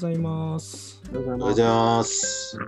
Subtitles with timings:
[0.00, 1.02] ざいます。
[1.12, 2.58] おはようございます。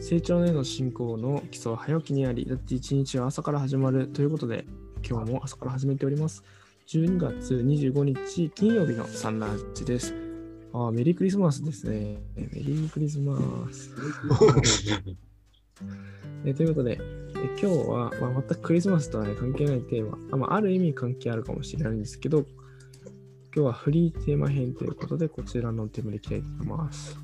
[0.00, 4.64] 成長への進行の基礎は早起きにあり、だって一日は朝から始まるということで、
[5.08, 6.42] 今日も朝から始めております。
[6.88, 10.14] 12月25日金曜日のサンラッチです。
[10.72, 12.18] あーメリークリスマスですね。
[12.34, 13.38] メリークリスマ
[13.70, 13.94] ス。
[16.44, 22.44] え ということで、え今日は、まあ、全くクリスマスとは、ね、関係ないテーマ、あまあ、ある意味関係あるかもしれないんですけど、
[23.54, 27.18] 今日はフリーテーマ編ということで、こちらのテーマでいきたいと思います。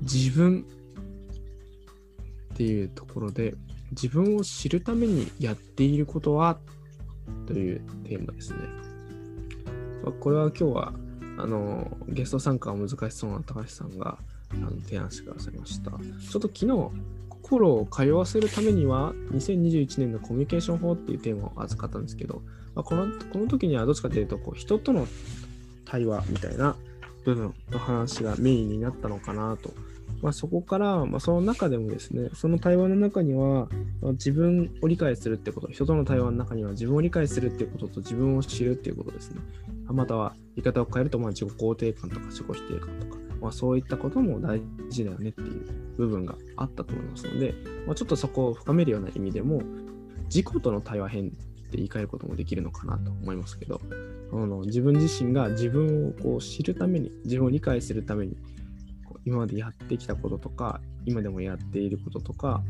[0.00, 0.64] 自分
[2.54, 3.54] っていうところで、
[3.90, 6.58] 自分を知るためにやっていることは
[7.46, 8.60] というテーマですね。
[10.02, 10.94] まあこれは今日は
[11.36, 14.16] あのゲスト参加が難しそうな高橋さんが
[14.52, 15.90] あの提案してくださいました。
[15.90, 16.00] ちょっ
[16.32, 16.66] と昨日、
[17.44, 22.40] 心を通わせるためには2021年のコミュニケーション法っていうテーマを預かったんですけど、
[22.74, 25.06] まあ、このこの時にはどっちかというとこう人との
[25.84, 26.74] 対話みたいな
[27.24, 29.74] 部分の話がメインになったのかなと。
[30.22, 33.68] まあ、そこから、まあ、その中でもですね、その対話の中には、
[34.12, 39.40] 自分を理解するってこと、人との対話の中には自分を理解するっていうことと自分を知るっていうことですね。
[39.86, 45.66] または言い方を変えると、まあ、自己肯定感とか自己否定感とか、まあ、そういったことも大事だよねっていう
[45.98, 47.54] 部分があったと思いますので、
[47.86, 49.60] まあ、ちょっとそこを深めるような意味でも、
[50.24, 51.30] 自己との対話編っ
[51.70, 53.82] て言い換えることもできるのかなと思いますけど、
[54.32, 58.34] あの自分自身が自分をこう知るために、自分を理解するために、
[59.04, 62.62] こう今までやってきたこととか、今でもやっていることとか、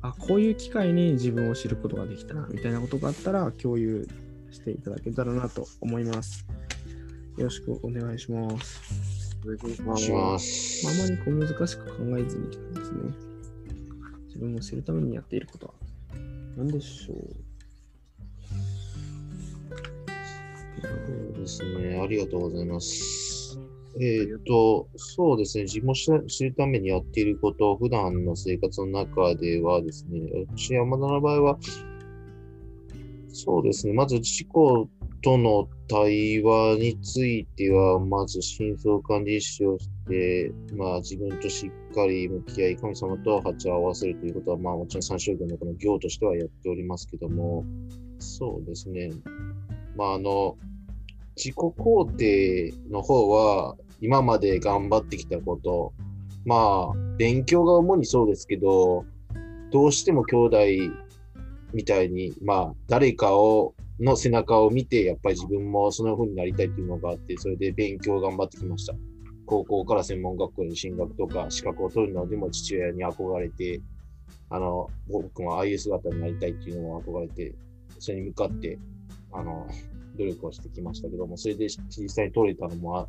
[0.00, 4.08] あこういう機会に自分を知ることができたなみたいなことがあったら共有
[4.50, 6.46] していただけたらなと思います。
[7.36, 9.13] よろしくお願いします。
[9.44, 12.98] お願いしますしまああまりこう難しく考えずにですね、
[14.26, 15.74] 自分を知るためにやっていることは
[16.56, 17.54] 何でしょう
[20.84, 22.00] そうですね。
[22.00, 23.58] ありがとうございます。
[24.00, 25.64] えっ、と、そうですね。
[25.64, 30.20] 自分を知る知るためにやっていること、普段の生活の中ではですね、
[30.52, 31.58] 私、山田の場合は、
[33.28, 33.92] そうですね。
[33.92, 34.48] まず、自己
[35.22, 47.64] との対話については、まず、真相管理師をして、まあ、自分としっかり向き合い、神様と鉢を合わせるということは、まあ、もちろん三宗教のこの行としてはやっておりますけども、
[48.18, 49.10] そうですね。
[49.96, 50.56] まあ、あの、
[51.36, 55.92] 自己肯定の方は、今まで頑張ってきたこと、
[56.44, 59.04] まあ、勉強が主にそうですけど、
[59.70, 60.58] どうしても兄弟
[61.72, 68.94] みたいに、まあ、誰かを、の背中を見て、やっぱり自分もその風になりたいっていうのがあって、それで勉強を頑張ってきました。
[69.46, 73.80] 高校から専門学校に進学とか、資格を取るのでも父親に憧れて、
[74.50, 77.54] あの、僕もああいう姿になりたいっていうのを憧れて、
[77.98, 78.78] それに向かって、
[79.32, 79.66] あの、
[80.16, 83.08] 努力をしてきましたけども、それで実際に取れたのも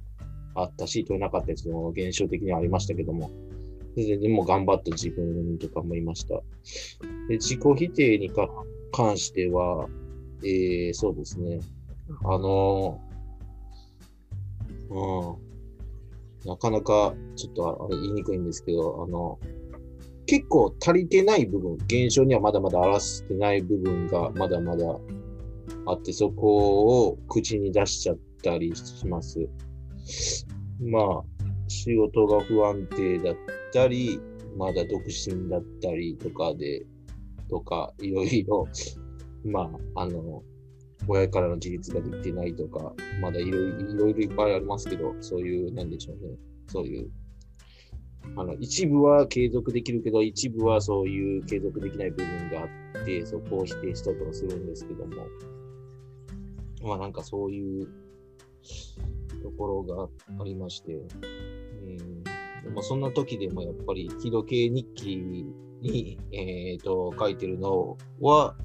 [0.56, 3.32] あったし、取れなかったやつも現象的にはありましたけども、
[3.96, 6.36] ででも頑張った自分とかもいました。
[7.30, 8.32] で自己否定に
[8.92, 9.88] 関しては、
[10.44, 11.60] えー、そうですね。
[12.24, 13.00] あの
[14.90, 19.40] うん、なかなかちょっとあれ言いにくいんですけど、あの、
[20.28, 24.86] 結構足りてない部分、現象にはまだまだ表してない部分がまだまだ
[25.88, 29.48] あって、そこを口に出しちゃったりします。
[30.82, 31.24] まあ、
[31.68, 33.36] 仕事が不安定だっ
[33.72, 34.20] たり、
[34.58, 36.86] まだ独身だったりとかで、
[37.50, 38.68] とか、いろいろ、
[39.46, 40.44] まあ、あの、
[41.08, 46.36] 親からの自立ができてないとか、まだいろいろいっぱいありますけど、そういう、なんでしょうね、
[46.68, 47.12] そういう、
[48.36, 55.28] あの、一部は継続できるけど、一部はそういう継続できない部分があって、そこを否定したとかするんですけども、
[56.82, 57.88] まあなんかそういう
[59.44, 60.10] ところが
[60.42, 61.00] ありまして、う
[61.88, 62.24] ん。
[62.24, 65.18] でもそんな時でもやっぱり、気時計日記
[65.82, 68.56] に、えっ、と、書いてるのは、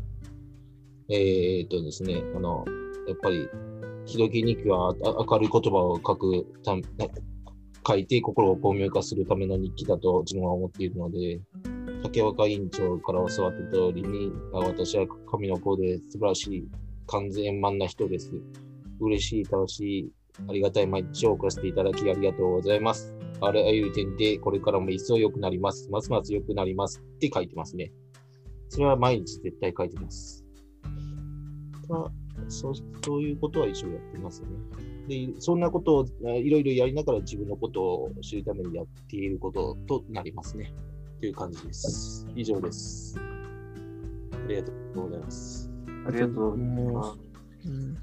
[1.10, 2.64] えっ、とですね、あの、
[3.08, 3.48] やっぱり、
[4.06, 6.82] 気時計日記は明るい言葉を書くため、
[7.86, 11.40] 書いて心を巧妙化するための日記だと自分は思っているので、
[12.04, 16.68] 竹若委員長から教わった通りに、私は神の子で素晴らしい、
[17.08, 18.32] 完全円満な人です。
[19.00, 20.12] 嬉しい、楽しい、
[20.48, 23.12] ありがたい毎日を送らせていただきありがとうございます。
[23.40, 25.88] あらゆる点でこれからも一層良くなります。
[25.90, 27.90] ますます良くなりますって書いてますね。
[28.68, 30.39] それは毎日絶対書いてます。
[31.90, 32.10] まあ、
[32.48, 34.48] そうそういうことは一応やってますね。
[35.08, 40.72] で、そんなことをあいろいろやりながら自分のことを知るためにやっていることとなりますね。
[41.19, 42.26] という感じです。
[42.34, 43.19] 以上です。
[44.32, 45.70] ありがとうございます。
[46.06, 47.19] ありがとうございます。
[47.66, 47.98] うん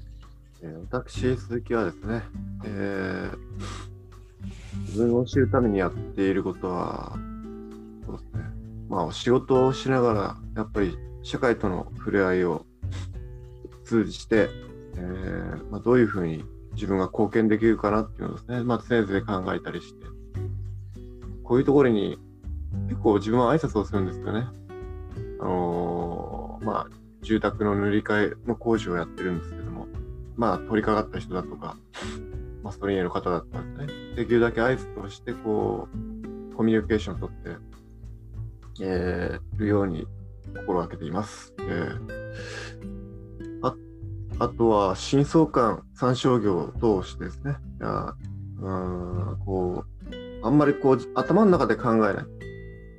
[0.60, 2.22] えー、私、鈴木はですね、
[2.64, 7.16] えー、自分を知るためにやっていることは、
[8.04, 8.42] そうですね、
[8.88, 12.66] まあ、仕事をしながら、やっぱり社会との触れ合いを
[13.88, 14.50] 通じて、
[14.96, 16.44] えーまあ、どういうふうに
[16.74, 20.06] 自分が貢献できるかなっていうのをですね、まあ、常々考えたりして、
[21.42, 22.18] こういうところに
[22.88, 24.46] 結構自分は挨拶をするんですよね。
[25.40, 26.86] あのー、まあ、
[27.22, 29.86] 住宅の塗り替えの工事をやってるんですけども、
[30.36, 31.76] まあ、取り掛かった人だとか、
[32.62, 34.14] マストリーの方だったんですね。
[34.16, 35.88] できるだけ挨拶をして、こ
[36.52, 37.56] う、コミュニケーションをとって、
[38.80, 40.06] えー、るように
[40.54, 41.54] 心がけています。
[41.60, 42.67] えー、
[44.38, 48.14] あとは、深層感参照業を通してですね、いや
[48.60, 52.24] うんこう、あんまりこう、頭の中で考えない。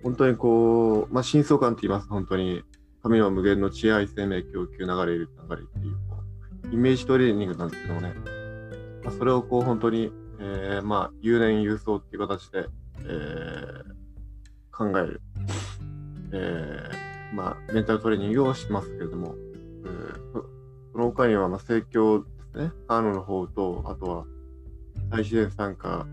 [0.03, 2.07] 本当にこう、まあ、深層感って言います。
[2.07, 2.63] 本当に、
[3.03, 6.23] 神の無限の知愛生命供給流れる流れっていう、こ
[6.71, 8.13] う、イメージトレーニングなんですけどもね、
[9.03, 12.67] まあ、それをこう、本当に、えー、まあ、有年有層っていう形で、
[12.99, 15.21] えー、考える。
[16.31, 19.35] えーまあ、メンタルトレーニングをしますけれども、
[20.99, 24.25] その他には、まあ、盛況ですね、カーノの方と、あとは、
[25.09, 26.05] 大自然参加、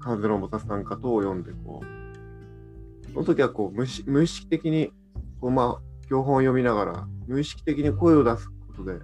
[0.00, 4.92] 関税のボタ参加等を読んで、こう、その時はこう無無意識的に、
[5.40, 8.98] こうまあ、教本を読みながら、無意識的に声を出すことで、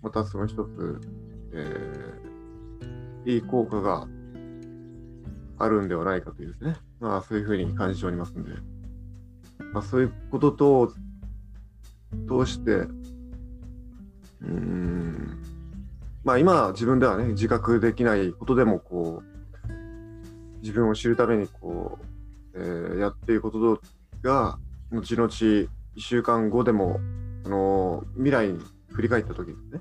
[0.00, 0.98] またその一つ、
[1.52, 4.08] えー、いい効果が
[5.58, 8.52] あるんではないかというですね、まあそういうふうに感じておりますんで、
[9.74, 10.92] まあ、そういうことと
[12.26, 12.86] 通して、
[14.42, 15.42] うん、
[16.24, 19.72] まあ今自分ではね、自覚できないことでもこう、
[20.60, 21.98] 自分を知るためにこ
[22.54, 23.80] う、えー、やっていること
[24.22, 24.58] が、
[24.90, 27.00] 後々1週間後でも、
[27.44, 29.80] あのー、未来に振り返った時にね、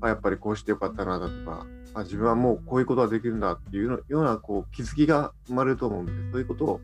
[0.00, 6.80] あ、やっぱりこうしてよかったなだとか、あ自分はもうこういうことができるんだっていうようなこう気づきが生まれると思うんで、そういうことを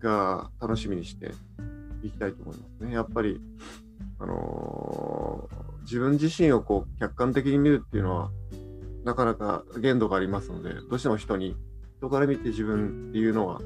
[0.00, 1.32] が楽しみにして
[2.02, 2.94] いきたいと思いますね。
[2.94, 3.40] やっぱり、
[4.18, 8.30] あのー、自分自身をこう客観的に見るっていうのは、
[9.04, 11.56] なかなか限度がありますので、どうしても人に、
[11.98, 13.60] 人から見て自分っていうのは、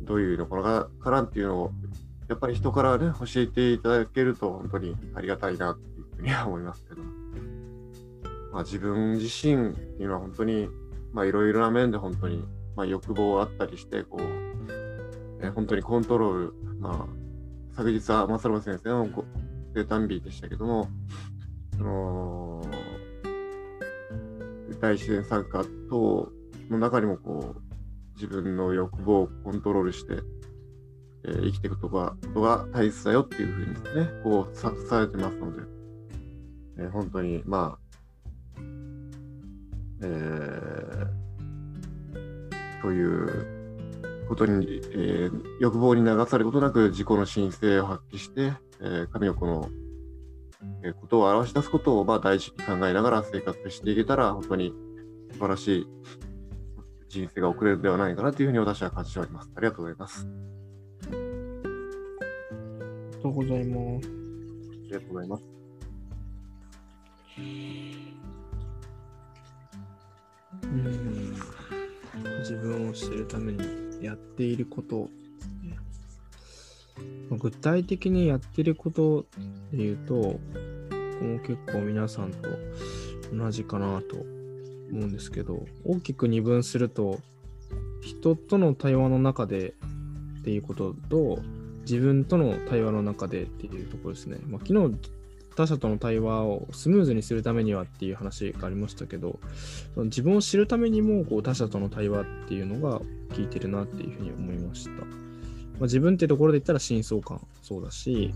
[0.00, 1.72] どういうのかなっていうのを、
[2.28, 7.02] やっぱり人からね、教えていただけると本当にありがたいなっていうふうには思いますけど、
[8.52, 10.68] まあ自分自身っていうのは本当に、い
[11.32, 12.42] ろいろな面で本当に、
[12.76, 14.48] まあ欲望あったりして、こう、
[15.42, 17.06] え本当にコントロール、まあ、
[17.76, 19.08] 昨日は正信先生の
[19.74, 20.88] 生誕日でしたけども、
[21.76, 22.62] その、
[24.80, 26.32] 大自然参加等
[26.70, 27.62] の中にもこう、
[28.14, 30.22] 自分の欲望をコントロールして、
[31.24, 35.62] えー、生きていくことがことが大切だよっていうふうにですね、こう、さされてますので、
[36.78, 37.88] えー、本当に、まあ、
[40.02, 41.08] えー、
[42.82, 49.68] ということに、えー、欲望に流されることなく自己の神聖を発揮して、えー、神の子の、
[50.84, 54.72] えー、ことを表し出すことを、まあ、大事に考えながら生活していけたら、本当に
[55.32, 55.86] 素晴らしい
[57.08, 59.50] 人生が送れるのではないかなというふうに私は感じております。
[59.54, 60.26] ありがとうございます。
[60.26, 61.06] あ
[63.16, 64.08] りがとうございます。
[64.08, 64.10] あ
[64.84, 65.44] りがとうございます。
[70.64, 71.36] うん
[72.40, 75.08] 自分を知るためにやっていること
[77.36, 79.26] 具体的にやってること
[79.72, 80.40] で言うと、こ
[81.18, 82.48] こも結構皆さんと
[83.32, 84.26] 同じかなと思
[84.92, 87.20] うんですけど、大きく二分すると、
[88.00, 89.74] 人との対話の中で
[90.40, 91.40] っていうことと、
[91.80, 94.38] 自分との対話の中でっていうところですね。
[94.46, 94.94] まあ、昨日
[95.58, 99.40] 他者との対話をスムーズにするためにはっていう話がありましたけど、
[99.96, 103.06] 自分を知るためにもこう他者との対話っていうのが効
[103.42, 105.27] いてるなっていうふうに思いました。
[105.78, 108.34] まあ、自分っていうところで言ったら真相感そうだし、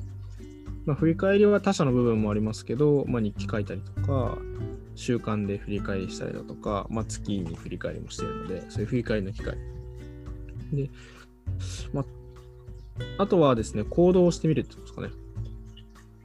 [0.84, 4.38] まあ、振り返りは他者の部分もありますけど、まあ、日記書いたりとか、
[4.94, 9.56] 習慣で振り返りしたりだとか、まあ、月に振り返りもしてるので、そういう振り返りの機会。
[10.72, 10.90] で、
[11.92, 12.04] まあ、
[13.18, 15.08] あとはですね、行動をしてみるってことですかね。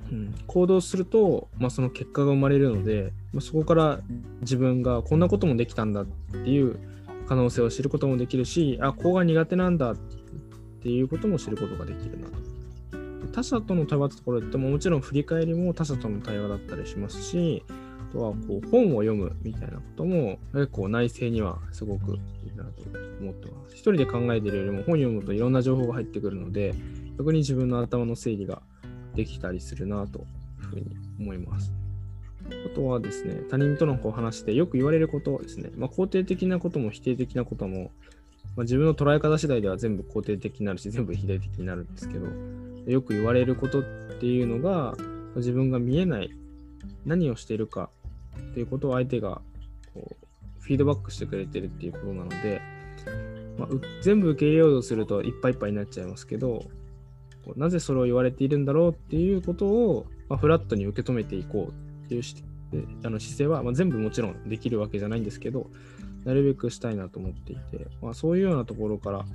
[0.10, 4.00] うん、行動すると、まあ、その結果が生まれるので、まあ、そこから
[4.42, 6.80] 自分がこんなこともできたんだっていう
[7.28, 10.17] 可能性を知ることもできるし、あ、ここが苦手なんだって
[10.88, 12.34] ていうことも知ることができるなと。
[13.34, 17.62] 他者との対話ってところでももちろん振り返りも他者との対話だったりしますし、
[18.10, 22.84] あとはこう本を読むみたいなことも結構内政にはすごくいいなと
[23.20, 23.74] 思ってます。
[23.74, 26.74] 一人で考えてるよりも本読むといろんな情報が入ってくるので、
[27.18, 28.62] 逆に自分の頭の整理が
[29.14, 30.26] できたりするなという
[30.68, 31.74] ふうに思います。
[32.72, 37.92] あとはですね、他人とのこう話してよく言われることですね、まあ、肯定的なことも否定的なことも、
[38.58, 42.26] まあ、自分の捉え方次第では全部肯定的になるし、全部否定的になるんですけど、
[42.92, 43.84] よく言われることっ
[44.20, 44.98] ていうのが、
[45.36, 46.32] 自分が見えない、
[47.06, 47.92] 何をしているか
[48.52, 49.42] っていうことを相手が
[49.94, 50.28] こう
[50.60, 52.62] フィードバックしてくれてるっていうことなので、
[53.60, 53.68] まあ、
[54.02, 56.66] 全部受け入れようとするといっぱいいっぱいになっちゃいますけど、
[57.56, 62.44] なぜそれを言われているんだろうっていうことを、まあ、フラットに受け止めていこうっていうし
[63.04, 65.70] あの姿勢は、まあ、全部もちろんできるわけじゃないんですけど、
[66.28, 69.26] なるべくしたいなと思っていて、まあ、そういうようなところから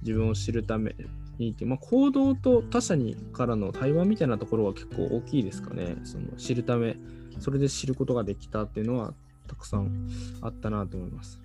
[0.00, 0.96] 自分を知るため
[1.38, 5.96] にまあ、行動と他者にからの対話みたいなところは結構大きいですかね。
[6.02, 6.96] その知るため、
[7.38, 9.14] それで知ることができたっていうのは
[9.46, 10.08] たくさん
[10.40, 11.38] あったなと思います。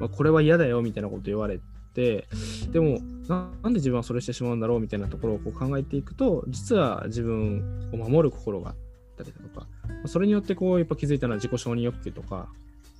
[0.00, 1.60] まあ、これは嫌だよみたいなこと言われ
[1.94, 2.26] て、
[2.72, 2.98] でも
[3.28, 8.76] なんで自分はそれしてしまうんだろうみたいなところをこう考えていくと、実は自分を守る心があっ
[9.16, 9.66] たりだとか、
[10.04, 12.48] それによってこうやっぱ気づいたのは自己承認欲求とか、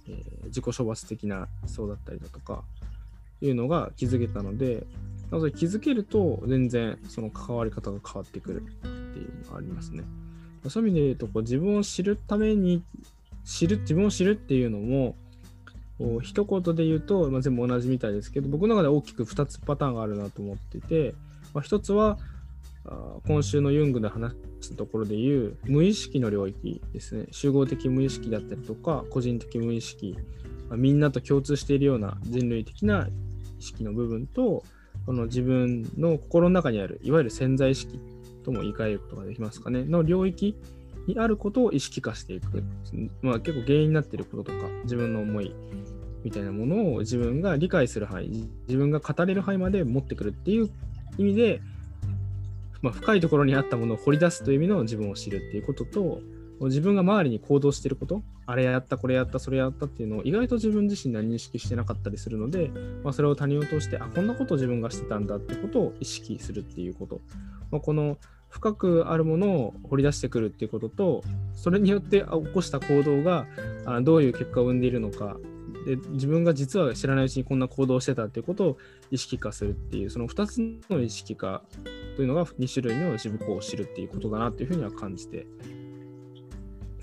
[0.08, 2.62] えー、自己処罰的なそうだったりだとか、
[3.40, 4.84] いうのが気づけたので、
[5.30, 10.04] なので気づけると全然その関わり方が変わってくるっていうのがありますね。
[10.68, 12.82] そういう意味で言うとこう自分を知るために
[13.44, 15.14] 知る自分を知るっていうのも
[15.98, 21.14] こう一言で言うと、まあ、全部同じみたいですけど僕の中で大きく2つパターンがあるなと思ってて、
[21.54, 22.18] まあ、1つは
[23.26, 27.26] 今週のユングで話したところで言う無意識の領域ですね。
[27.30, 30.16] 集合的無意識だったりとか個人的無意識、
[30.72, 33.08] みんなと共通しているような人類的な
[33.58, 34.64] 意識の部分と
[35.06, 38.00] この自分の心の中にあるいわゆる潜在意識
[38.44, 39.84] とも言い換えることができますかね。
[39.84, 40.56] の領域
[41.06, 42.62] にあることを意識化していく、
[43.22, 45.54] まあ、結構原因になっていることとか自分の思い
[46.22, 50.70] みたいなものを自分が理解する範囲自分が語れる範囲まで持ってくるっていう
[51.16, 51.60] 意味で、
[52.82, 56.20] まあ、深いところにあったものを掘り出すという意味の自分を知るっていうことと
[56.66, 62.72] 自分が周りに行動してること、あれやった、これやった、それやったっていうのを意外と自分自身では認識してなかったりするので、
[63.04, 67.20] まあ、それを他人を通して、あ、こんなことを自分がしてたんだってことを意識するっていうこと。
[67.70, 68.18] まあ、この
[68.48, 73.46] 深くあるものを掘り出してくるっていうことと、それによって起こした行動が
[74.02, 75.36] どういう結果を生んでいるのか
[75.86, 78.78] で、自分が実は知らないうちにこんな行動してたっていうことを
[79.10, 80.58] 意識化するっていう、その2つ
[80.90, 81.62] の意識化
[82.16, 85.46] というのが2種類の自分を知るっていうことだなというふうには感じて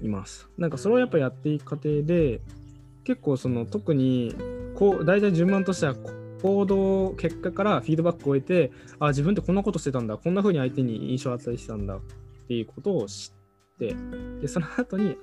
[0.02, 0.50] います。
[0.58, 2.42] なんかそれをやっぱやっていく過程で、
[3.04, 4.36] 結構その特に
[4.76, 5.96] こう大体順番としては
[6.42, 12.00] 行動結果からフィードバックを得て、あ、自分ってこんなことしてたんだ、こんな風に相手に印象を与えてたんだっ
[12.48, 13.32] ていうことを知
[13.76, 13.96] って、
[14.42, 15.18] で、その後に、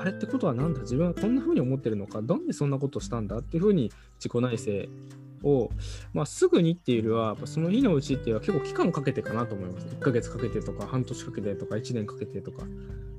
[0.00, 5.70] あれってことはなんだ、自分はこんな風に思ってるのか、なんでそんなことしたんだっていう風に自己内省を、
[6.12, 9.86] まあ、すぐにっていうよりは、その日のうちっていうのは結構期間をかけてかなと思います。
[9.88, 12.64] 1ヶ月かけてとか、半年かけてとか、1年かけてとか。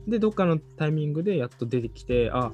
[0.08, 2.51] で、どっかのタイミングでやっと出てきて、あ、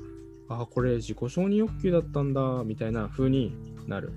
[0.50, 3.56] あ、これ自己承認欲求だったんだ、みたいな風に
[3.88, 4.12] なる。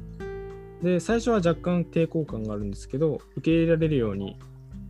[0.82, 4.38] で、最初は若干抵抗感があるんですけど、受け入れられるように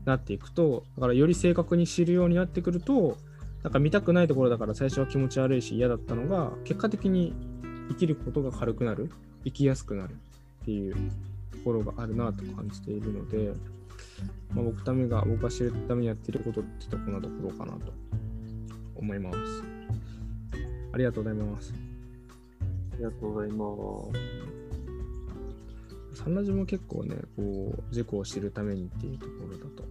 [0.07, 3.19] なっていくと、だからより正確に知るようになってくると、
[3.63, 7.35] なんか見たくないところだから最初は気持ち悪いし嫌だったのが、結果的に
[7.89, 9.11] 生きることが軽くなる、
[9.45, 10.13] 生きやすくなる
[10.63, 11.01] っていうと
[11.65, 13.53] ころがあるなと感じているので、
[14.55, 17.93] まあ、僕ためが、僕が知るためにやっていることってこんなところかなと
[18.95, 19.39] 思います。
[20.93, 21.75] ありがとうございます。
[22.95, 23.67] ありがとうございま
[26.15, 26.23] す。
[26.23, 29.85] サンラジも結構ね、こう、事故を知るためにっていうところだと、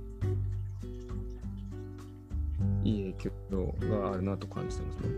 [3.17, 5.09] 響があるなと感じてますね。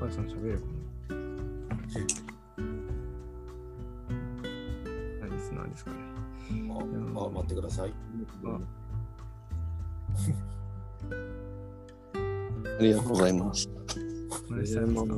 [0.00, 0.72] 高橋さん喋れるかな
[5.20, 5.96] 何リスナーですかね。
[6.70, 7.92] あ、あ待ってください。
[8.44, 8.58] あ
[12.78, 13.68] ありがとうございます。
[14.50, 15.16] お願いしますか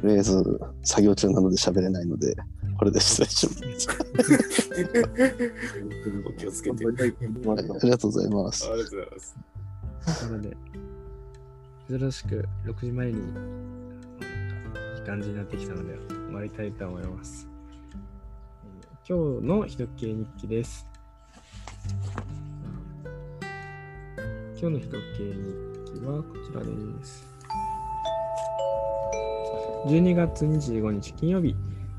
[0.00, 2.36] とりあえず、作業中なので喋れないので、
[2.78, 3.88] これで失礼します。
[6.26, 6.86] お気をつけて。
[6.86, 7.02] はいあ
[7.82, 8.68] りがとうございます。
[8.70, 9.36] ありがとうございます。
[10.24, 10.56] なので、
[11.88, 17.48] 珍しく6時前にいい感じになってきたので、終わりたいと思います。
[17.50, 17.58] えー
[19.08, 20.86] 今日のひとっきり日記です。
[24.60, 27.37] 今日のひとっきり日記はこちらです。
[29.86, 31.54] 12月25日金曜日、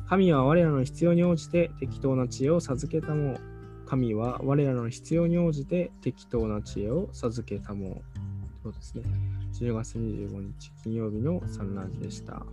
[0.07, 3.39] 神は我らの必要に応じて適当な知恵を授けたもう。
[3.88, 8.63] 神は我らの必要に応じて適当な知恵を授けたもう。
[8.63, 9.03] そうですね。
[9.53, 12.45] 10月25日金曜日のサンラジでした。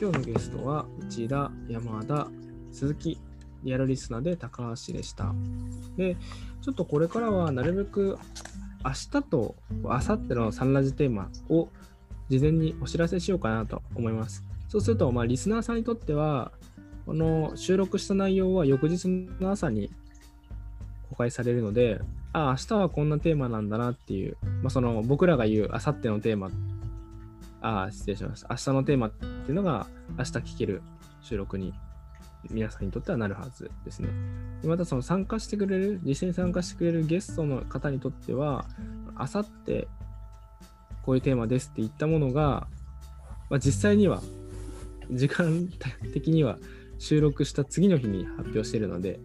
[0.00, 2.28] 今日のゲストは内田、山田、
[2.70, 3.18] 鈴木
[3.64, 5.34] リアルリスナーで高橋でした。
[5.96, 6.16] で、
[6.60, 8.18] ちょっとこれからはなるべく
[8.84, 11.68] 明日と明後日のサンラジテーマを
[12.28, 14.44] 事前にお知らせしようかなと思います。
[14.68, 16.52] そうすると、まあ、リスナーさんにとっては、
[17.04, 19.08] この収録した内容は翌日
[19.40, 19.90] の朝に
[21.08, 22.00] 公開されるので、
[22.32, 26.50] ああ、明日はこんなテーマなんだなっていう、まあ、その僕らが言う明後日のテーマ、
[27.60, 28.48] あ、失礼しました。
[28.50, 29.86] 明日のテーマっていうのが
[30.18, 30.82] 明日聞ける
[31.20, 31.72] 収録に
[32.50, 34.08] 皆さんにとってはなるはずですね。
[34.64, 38.66] またその参加してくれる、実際に参加してくれるゲストの方にとっては、
[39.14, 39.88] あさって
[41.06, 42.66] こういうテーマですって言ったものが、
[43.48, 44.20] まあ、実際には
[45.10, 45.68] 時間
[46.12, 46.58] 的には
[46.98, 49.20] 収録した次の日に発表してるので、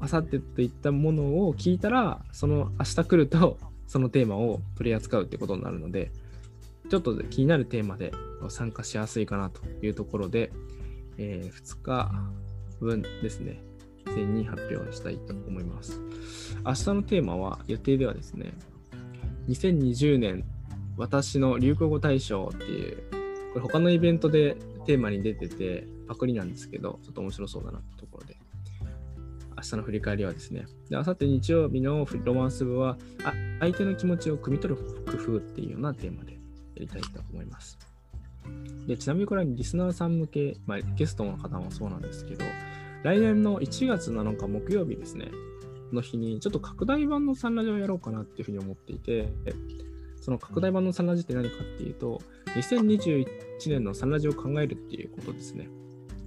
[0.00, 6.10] あさってといったものを聞いたら、その明日来ると、そのテーマを取り扱うってことになるので、
[6.90, 8.12] ちょっと気になるテーマで
[8.48, 10.52] 参加しやすいかなというところで、
[11.18, 12.10] えー2日
[12.80, 13.62] 分ですね、
[14.06, 16.00] 事前に発表したいと思います。
[16.64, 18.52] 明日のテーマは、予定ではですね、
[19.48, 20.44] 2020年
[20.96, 22.96] 私の流行語大賞っていう、
[23.52, 28.36] これ他のイベントでテーマに出てて、パクリなんですけど、ちょっと面白そうだなってところで、
[29.56, 36.38] 明日の振り返りはですね、で、明後日日曜日のロマンス部は、あ相手の気持ちを汲み取る工夫っていうようなテーマでや
[36.76, 37.78] りたいと思います。
[38.86, 42.44] で、ちなみにこれはリスナーさん向け、まあ、ゲストの方もそうなんですけど、
[43.02, 45.30] 来年の1月7日木曜日ですね、
[45.92, 49.32] の日に、ちょっと拡大版のサンラジをやろうかなっていうふうに思っていて、
[50.20, 52.20] その拡大版のサンラジって何かっていうと、
[52.56, 53.26] 2021
[53.68, 55.68] 年のサンラジを考えるっていうことですね。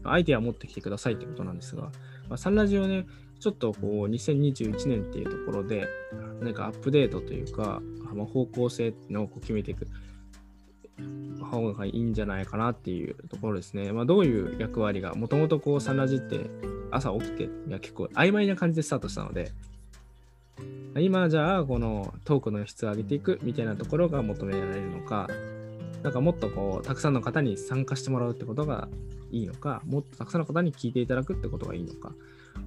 [0.04, 1.84] アイデアを持ってきてくださいってことなんですが、
[2.30, 3.06] まあ、サンラジオね、
[3.40, 5.88] ちょっとこう2021年っていうところで、
[6.40, 7.82] 何かアップデートというか、
[8.34, 9.88] 方向性っていうのをこう決めていく
[11.44, 13.92] 方がいいんじゃないかなっていうところですね。
[13.92, 16.50] まあ、どういう役割が、もともとこうサンラジって
[16.92, 19.52] 朝起きて、いや結構曖昧な感じでスタートしたので、
[20.98, 25.28] 今じゃあこのトークの質を上げていくみたいなところが求められるのか、
[26.04, 28.88] なんかもっとこうたくさんの方に参加してもらうってことが
[29.32, 32.14] いいのか、もっとたくさんの方に聞いていただくってことがいいのか。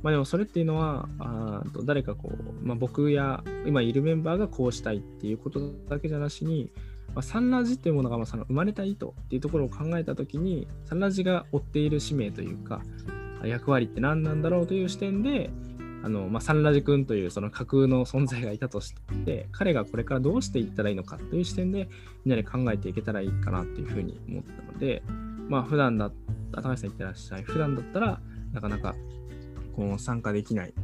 [0.02, 6.70] まあでもそれっていうのは、あと誰かこう、まあ、僕や今いるメンバーがこうしたいっていうことだけじゃなしに、
[7.14, 12.80] まあ、サンラジっていうものがまあその生まれた意図っていうところを考えたときに、サンラジが追っている使命というか、
[13.46, 15.50] 役割って何なんだろうという視点で、
[16.04, 21.88] あのまあ、サンラジ君というその架空の存在がいたとして、彼がこれからどうしていったらいいのかという視点で、
[22.24, 25.02] みんなで考えていけたらいいかなっていうふうに思ったので、
[25.48, 26.10] まあ普段だ
[26.52, 28.20] 高橋さん言ってらっしゃい、普段だったら
[28.52, 28.94] なかなか
[29.76, 30.74] この参加できない、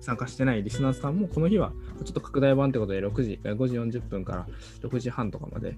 [0.00, 1.72] 参加してないリスナーさんもこの日は
[2.04, 4.46] ちょっと拡大版ということで6時、5時40分から
[4.82, 5.76] 6時半とかまで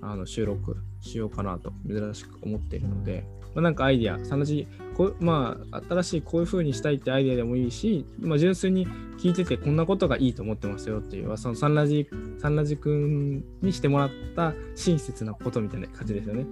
[0.00, 8.86] あの収録しようかなと珍しく思っているので、まあ、なんかアイディア、サンラジこ、まあ、新しいこういう風にしたいってアイディアでもいいし、まあ、純粋に
[9.18, 12.08] 聞いててこんなことがいいと思ってますよっていう、そのサンラジ、
[12.40, 16.46] サンラジ君にしてもらった親切なことみたいな感じですよね。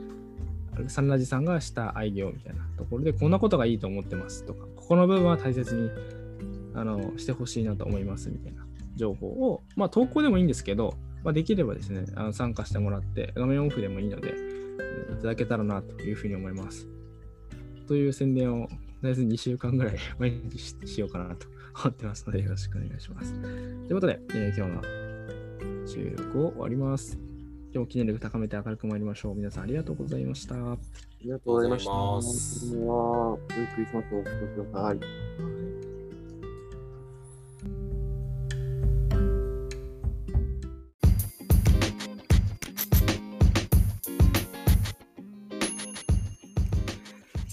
[0.88, 5.90] サンラジさんがしたアイディアみたいなところで、こんなことがいいと思ってますとか、ここの部分は大切に
[6.74, 10.94] あのしてほしいなと思いますみたいな情報を、まあ、投稿でもいいんですけど、
[11.26, 16.86] まあ、できればですね、あの参加してもらって、画面オフでもいいので、いただけたらなというふうに思います。
[17.88, 21.48] という宣伝を、とりあえず2週間ぐらい 毎日ししようかなと
[21.82, 23.34] 思ってますので、よろしくお願いします。
[23.42, 23.50] とい
[23.90, 27.18] うことで、えー今日の収録を終わります。
[27.72, 29.34] 今日も記念力高めて明るく参りましょう。
[29.34, 30.54] 皆さんありがとうございました。
[30.54, 30.78] あ
[31.22, 31.90] りがとうございました。
[31.90, 35.55] 良いクリスマスをお過ごしください。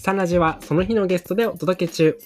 [0.04, 2.18] サンラジはその日のゲストでお届け中。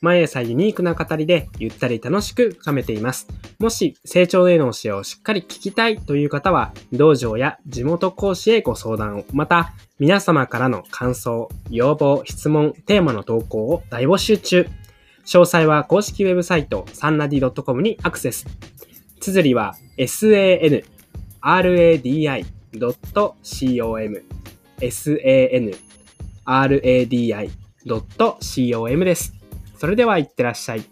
[0.00, 3.26] 毎朝ユニークな語りでゆったり楽しく深めています。
[3.58, 14.68] もし成長への教えをしっかり聞きたいという方は、道場や地元講師へご相談を、また皆様からの感想、要望、質問、テーマの投稿を大募集中。
[15.26, 18.46] 詳細は公式ウェブサイトサンラディ .com にアクセス。
[19.18, 20.84] 綴りは sanradi.com
[23.42, 25.93] sanradi.com
[26.46, 27.54] radi.com
[29.04, 29.34] です。
[29.78, 30.84] それでは行ってらっしゃい。